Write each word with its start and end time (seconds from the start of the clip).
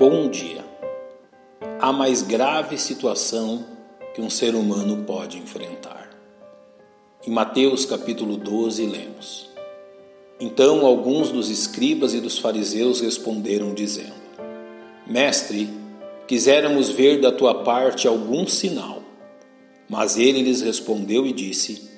Bom 0.00 0.30
dia. 0.30 0.64
A 1.78 1.92
mais 1.92 2.22
grave 2.22 2.78
situação 2.78 3.66
que 4.14 4.22
um 4.22 4.30
ser 4.30 4.54
humano 4.54 5.04
pode 5.04 5.36
enfrentar. 5.36 6.08
Em 7.22 7.30
Mateus 7.30 7.84
capítulo 7.84 8.38
12, 8.38 8.86
lemos: 8.86 9.50
Então 10.40 10.86
alguns 10.86 11.28
dos 11.28 11.50
escribas 11.50 12.14
e 12.14 12.20
dos 12.20 12.38
fariseus 12.38 13.02
responderam, 13.02 13.74
dizendo: 13.74 14.14
Mestre, 15.06 15.68
quiséramos 16.26 16.88
ver 16.88 17.20
da 17.20 17.30
tua 17.30 17.62
parte 17.62 18.08
algum 18.08 18.46
sinal. 18.46 19.02
Mas 19.86 20.16
ele 20.16 20.40
lhes 20.40 20.62
respondeu 20.62 21.26
e 21.26 21.32
disse: 21.34 21.90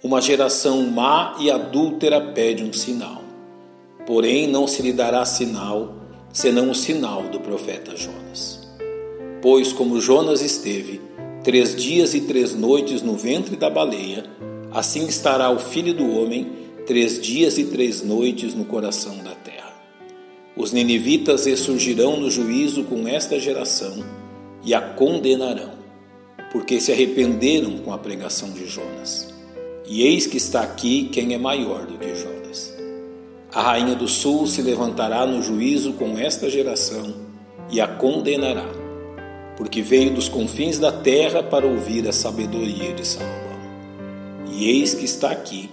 Uma 0.00 0.20
geração 0.20 0.86
má 0.86 1.34
e 1.40 1.50
adúltera 1.50 2.20
pede 2.20 2.62
um 2.62 2.72
sinal. 2.72 3.20
Porém, 4.06 4.46
não 4.46 4.68
se 4.68 4.80
lhe 4.80 4.92
dará 4.92 5.24
sinal 5.24 5.98
senão 6.38 6.70
o 6.70 6.74
sinal 6.74 7.24
do 7.24 7.40
profeta 7.40 7.96
Jonas. 7.96 8.60
Pois, 9.42 9.72
como 9.72 10.00
Jonas 10.00 10.40
esteve 10.40 11.00
três 11.42 11.74
dias 11.74 12.14
e 12.14 12.20
três 12.20 12.54
noites 12.54 13.02
no 13.02 13.16
ventre 13.16 13.56
da 13.56 13.68
baleia, 13.68 14.24
assim 14.70 15.08
estará 15.08 15.50
o 15.50 15.58
filho 15.58 15.92
do 15.92 16.08
homem 16.16 16.46
três 16.86 17.20
dias 17.20 17.58
e 17.58 17.64
três 17.64 18.04
noites 18.04 18.54
no 18.54 18.64
coração 18.64 19.18
da 19.18 19.32
terra. 19.32 19.74
Os 20.56 20.72
ninivitas 20.72 21.44
ressurgirão 21.44 22.20
no 22.20 22.30
juízo 22.30 22.84
com 22.84 23.08
esta 23.08 23.40
geração 23.40 24.04
e 24.64 24.72
a 24.72 24.80
condenarão, 24.80 25.72
porque 26.52 26.80
se 26.80 26.92
arrependeram 26.92 27.78
com 27.78 27.92
a 27.92 27.98
pregação 27.98 28.52
de 28.52 28.64
Jonas. 28.64 29.34
E 29.88 30.02
eis 30.04 30.24
que 30.24 30.36
está 30.36 30.60
aqui 30.60 31.08
quem 31.12 31.34
é 31.34 31.38
maior 31.38 31.84
do 31.84 31.98
que 31.98 32.14
Jonas. 32.14 32.37
A 33.58 33.60
rainha 33.60 33.96
do 33.96 34.06
sul 34.06 34.46
se 34.46 34.62
levantará 34.62 35.26
no 35.26 35.42
juízo 35.42 35.94
com 35.94 36.16
esta 36.16 36.48
geração 36.48 37.12
e 37.68 37.80
a 37.80 37.88
condenará, 37.88 38.68
porque 39.56 39.82
veio 39.82 40.14
dos 40.14 40.28
confins 40.28 40.78
da 40.78 40.92
terra 40.92 41.42
para 41.42 41.66
ouvir 41.66 42.06
a 42.06 42.12
sabedoria 42.12 42.94
de 42.94 43.04
Salomão. 43.04 43.58
E 44.52 44.70
eis 44.70 44.94
que 44.94 45.04
está 45.04 45.32
aqui 45.32 45.68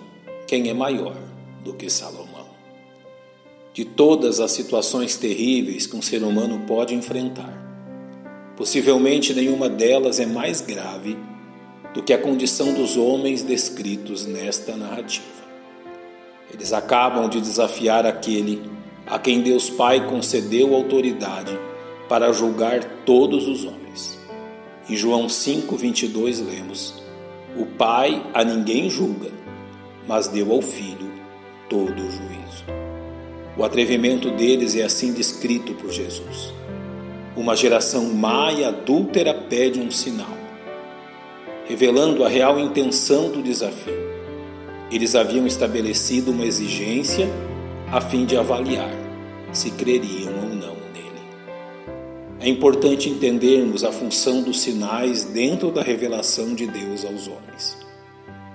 quem 0.48 0.68
é 0.68 0.74
maior 0.74 1.16
do 1.64 1.74
que 1.74 1.88
Salomão. 1.88 2.48
De 3.72 3.86
todas 3.86 4.40
as 4.40 4.50
situações 4.50 5.16
terríveis 5.16 5.86
que 5.86 5.96
um 5.96 6.02
ser 6.02 6.24
humano 6.24 6.64
pode 6.66 6.96
enfrentar, 6.96 7.54
possivelmente 8.58 9.32
nenhuma 9.32 9.70
delas 9.70 10.20
é 10.20 10.26
mais 10.26 10.60
grave 10.60 11.16
do 11.94 12.02
que 12.02 12.14
a 12.14 12.18
condição 12.18 12.74
dos 12.74 12.98
homens 12.98 13.44
descritos 13.44 14.26
nesta 14.26 14.76
narrativa. 14.76 15.35
Eles 16.56 16.72
acabam 16.72 17.28
de 17.28 17.42
desafiar 17.42 18.06
aquele 18.06 18.64
a 19.06 19.20
quem 19.20 19.42
Deus 19.42 19.70
Pai 19.70 20.08
concedeu 20.08 20.74
autoridade 20.74 21.52
para 22.08 22.32
julgar 22.32 22.82
todos 23.06 23.46
os 23.46 23.66
homens. 23.66 24.18
Em 24.90 24.96
João 24.96 25.28
5:22 25.28 26.40
lemos: 26.40 27.04
O 27.58 27.66
Pai 27.66 28.26
a 28.34 28.42
ninguém 28.42 28.90
julga, 28.90 29.30
mas 30.08 30.30
deu 30.30 30.50
ao 30.54 30.62
Filho 30.62 31.12
todo 31.70 31.92
o 31.92 32.10
juízo. 32.10 32.64
O 33.58 33.64
atrevimento 33.66 34.32
deles 34.32 34.78
é 34.78 34.84
assim 34.84 35.12
descrito 35.12 35.74
por 35.74 35.92
Jesus. 35.92 36.54
Uma 37.36 37.54
geração 37.54 38.06
má 38.14 38.54
e 38.54 38.64
adúltera 38.64 39.34
pede 39.34 39.78
um 39.78 39.92
sinal, 39.92 40.38
revelando 41.66 42.24
a 42.24 42.30
real 42.30 42.58
intenção 42.58 43.30
do 43.30 43.44
desafio 43.44 44.15
eles 44.92 45.16
haviam 45.16 45.48
estabelecido 45.48 46.32
uma 46.32 46.46
exigência 46.46 47.28
a 47.92 48.02
fim 48.02 48.26
de 48.26 48.38
avaliar 48.38 49.06
se 49.56 49.72
creriam 49.72 50.34
ou 50.44 50.50
não 50.50 50.76
nele. 50.94 51.22
É 52.40 52.50
importante 52.50 53.10
entendermos 53.10 53.84
a 53.84 53.92
função 53.92 54.42
dos 54.42 54.60
sinais 54.60 55.24
dentro 55.24 55.72
da 55.72 55.82
revelação 55.82 56.54
de 56.54 56.68
Deus 56.68 57.06
aos 57.06 57.28
homens, 57.28 57.78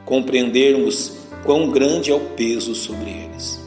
compreendermos 0.04 1.16
quão 1.44 1.70
grande 1.70 2.10
é 2.10 2.14
o 2.14 2.20
peso 2.20 2.74
sobre 2.74 3.10
eles. 3.10 3.60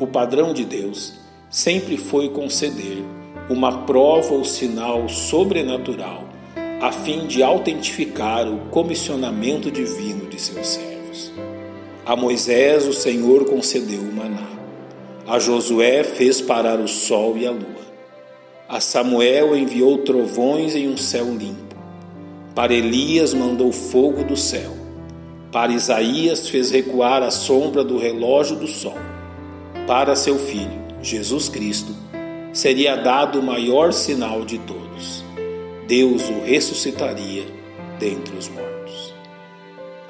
O 0.00 0.06
padrão 0.06 0.52
de 0.52 0.64
Deus 0.64 1.14
sempre 1.50 1.96
foi 1.96 2.30
conceder 2.30 3.04
uma 3.48 3.84
prova 3.84 4.34
ou 4.34 4.44
sinal 4.44 5.08
sobrenatural 5.08 6.28
a 6.80 6.90
fim 6.90 7.26
de 7.26 7.42
autentificar 7.42 8.48
o 8.48 8.58
comissionamento 8.70 9.70
divino 9.70 10.26
de 10.28 10.40
seus 10.40 10.66
servos. 10.66 11.32
A 12.06 12.14
Moisés 12.14 12.86
o 12.86 12.92
Senhor 12.92 13.46
concedeu 13.46 14.00
o 14.00 14.12
maná. 14.12 14.46
A 15.26 15.38
Josué 15.38 16.04
fez 16.04 16.38
parar 16.38 16.78
o 16.78 16.86
sol 16.86 17.38
e 17.38 17.46
a 17.46 17.50
lua. 17.50 17.84
A 18.68 18.78
Samuel 18.78 19.56
enviou 19.56 19.96
trovões 19.98 20.76
em 20.76 20.86
um 20.86 20.98
céu 20.98 21.24
limpo. 21.34 21.74
Para 22.54 22.74
Elias 22.74 23.32
mandou 23.32 23.72
fogo 23.72 24.22
do 24.22 24.36
céu. 24.36 24.72
Para 25.50 25.72
Isaías 25.72 26.46
fez 26.46 26.70
recuar 26.70 27.22
a 27.22 27.30
sombra 27.30 27.82
do 27.82 27.96
relógio 27.96 28.56
do 28.56 28.66
sol. 28.66 28.98
Para 29.86 30.14
seu 30.14 30.38
filho, 30.38 30.84
Jesus 31.00 31.48
Cristo, 31.48 31.94
seria 32.52 32.96
dado 32.96 33.40
o 33.40 33.42
maior 33.42 33.94
sinal 33.94 34.44
de 34.44 34.58
todos: 34.58 35.24
Deus 35.88 36.28
o 36.28 36.44
ressuscitaria 36.44 37.44
dentre 37.98 38.36
os 38.36 38.48
mortos. 38.50 38.73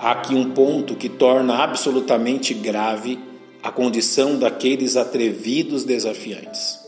Há 0.04 0.10
aqui 0.10 0.34
um 0.34 0.50
ponto 0.50 0.94
que 0.94 1.08
torna 1.08 1.64
absolutamente 1.64 2.52
grave 2.52 3.18
a 3.62 3.70
condição 3.70 4.38
daqueles 4.38 4.98
atrevidos 4.98 5.82
desafiantes. 5.82 6.78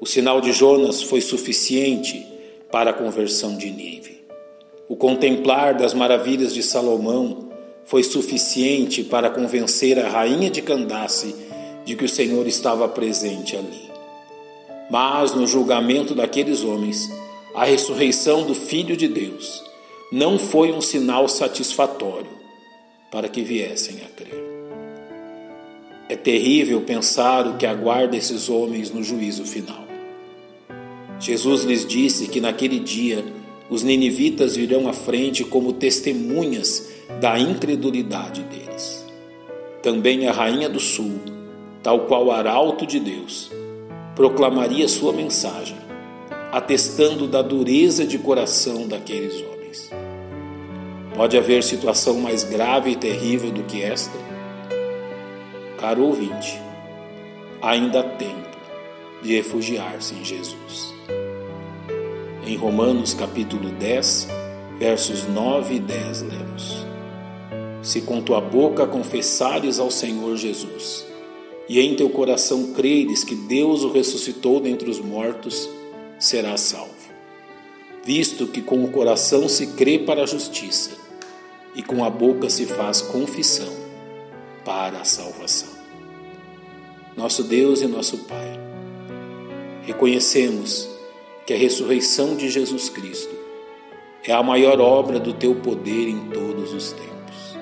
O 0.00 0.06
sinal 0.06 0.40
de 0.40 0.52
Jonas 0.52 1.02
foi 1.02 1.20
suficiente 1.20 2.24
para 2.70 2.90
a 2.90 2.92
conversão 2.92 3.56
de 3.56 3.68
Nínive. 3.68 4.22
O 4.88 4.94
contemplar 4.94 5.74
das 5.74 5.92
maravilhas 5.92 6.54
de 6.54 6.62
Salomão 6.62 7.48
foi 7.84 8.04
suficiente 8.04 9.02
para 9.02 9.28
convencer 9.28 9.98
a 9.98 10.08
rainha 10.08 10.48
de 10.48 10.62
Candace 10.62 11.34
de 11.84 11.96
que 11.96 12.04
o 12.04 12.08
Senhor 12.08 12.46
estava 12.46 12.88
presente 12.88 13.56
ali. 13.56 13.90
Mas 14.88 15.34
no 15.34 15.48
julgamento 15.48 16.14
daqueles 16.14 16.62
homens, 16.62 17.10
a 17.52 17.64
ressurreição 17.64 18.44
do 18.44 18.54
Filho 18.54 18.96
de 18.96 19.08
Deus 19.08 19.68
não 20.12 20.38
foi 20.38 20.72
um 20.72 20.80
sinal 20.80 21.28
satisfatório 21.28 22.30
para 23.12 23.28
que 23.28 23.42
viessem 23.42 23.98
a 24.04 24.08
crer. 24.08 24.44
É 26.08 26.16
terrível 26.16 26.80
pensar 26.80 27.46
o 27.46 27.56
que 27.56 27.64
aguarda 27.64 28.16
esses 28.16 28.48
homens 28.48 28.90
no 28.90 29.04
juízo 29.04 29.44
final. 29.44 29.84
Jesus 31.20 31.62
lhes 31.62 31.86
disse 31.86 32.26
que 32.26 32.40
naquele 32.40 32.80
dia 32.80 33.24
os 33.68 33.84
ninivitas 33.84 34.56
virão 34.56 34.88
à 34.88 34.92
frente 34.92 35.44
como 35.44 35.74
testemunhas 35.74 36.88
da 37.20 37.38
incredulidade 37.38 38.42
deles. 38.42 39.06
Também 39.80 40.26
a 40.26 40.32
rainha 40.32 40.68
do 40.68 40.80
sul, 40.80 41.20
tal 41.84 42.06
qual 42.06 42.32
arauto 42.32 42.84
de 42.84 42.98
Deus, 42.98 43.48
proclamaria 44.16 44.88
sua 44.88 45.12
mensagem, 45.12 45.76
atestando 46.50 47.28
da 47.28 47.42
dureza 47.42 48.04
de 48.04 48.18
coração 48.18 48.88
daqueles 48.88 49.34
homens. 49.34 49.49
Pode 51.20 51.36
haver 51.36 51.62
situação 51.62 52.18
mais 52.18 52.44
grave 52.44 52.92
e 52.92 52.96
terrível 52.96 53.50
do 53.50 53.62
que 53.64 53.82
esta? 53.82 54.16
Caro 55.78 56.04
ouvinte, 56.04 56.58
ainda 57.60 58.00
há 58.00 58.02
tempo 58.02 58.56
de 59.20 59.34
refugiar-se 59.34 60.14
em 60.14 60.24
Jesus. 60.24 60.94
Em 62.46 62.56
Romanos 62.56 63.12
capítulo 63.12 63.68
10, 63.68 64.28
versos 64.78 65.28
9 65.28 65.74
e 65.74 65.78
10 65.80 66.22
lemos: 66.22 66.86
Se 67.82 68.00
com 68.00 68.22
tua 68.22 68.40
boca 68.40 68.86
confessares 68.86 69.78
ao 69.78 69.90
Senhor 69.90 70.38
Jesus, 70.38 71.04
e 71.68 71.80
em 71.80 71.94
teu 71.96 72.08
coração 72.08 72.72
creres 72.72 73.24
que 73.24 73.34
Deus 73.34 73.82
o 73.82 73.92
ressuscitou 73.92 74.58
dentre 74.58 74.88
os 74.88 74.98
mortos, 74.98 75.68
serás 76.18 76.62
salvo. 76.62 76.94
Visto 78.02 78.46
que 78.46 78.62
com 78.62 78.82
o 78.82 78.90
coração 78.90 79.46
se 79.50 79.66
crê 79.74 79.98
para 79.98 80.22
a 80.22 80.26
justiça, 80.26 81.09
e 81.74 81.82
com 81.82 82.04
a 82.04 82.10
boca 82.10 82.48
se 82.50 82.66
faz 82.66 83.00
confissão 83.00 83.72
para 84.64 85.00
a 85.00 85.04
salvação. 85.04 85.70
Nosso 87.16 87.42
Deus 87.44 87.82
e 87.82 87.86
nosso 87.86 88.18
Pai, 88.18 88.58
reconhecemos 89.82 90.88
que 91.46 91.54
a 91.54 91.56
ressurreição 91.56 92.36
de 92.36 92.48
Jesus 92.48 92.88
Cristo 92.88 93.34
é 94.24 94.32
a 94.32 94.42
maior 94.42 94.80
obra 94.80 95.18
do 95.18 95.32
teu 95.32 95.54
poder 95.54 96.08
em 96.08 96.30
todos 96.30 96.72
os 96.72 96.92
tempos. 96.92 97.56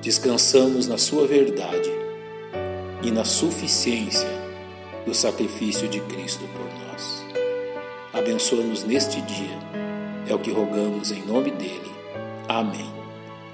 Descansamos 0.00 0.86
na 0.86 0.98
Sua 0.98 1.26
verdade 1.26 1.90
e 3.02 3.10
na 3.10 3.24
suficiência 3.24 4.28
do 5.04 5.14
sacrifício 5.14 5.88
de 5.88 6.00
Cristo 6.00 6.44
por 6.52 6.88
nós. 6.88 7.24
Abençoa-nos 8.12 8.84
neste 8.84 9.20
dia, 9.22 9.58
é 10.28 10.34
o 10.34 10.38
que 10.38 10.50
rogamos 10.50 11.10
em 11.10 11.22
nome 11.26 11.50
dele. 11.50 11.92
Amém. 12.48 13.03